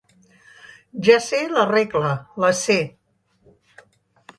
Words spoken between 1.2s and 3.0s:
sé la regla, la sé!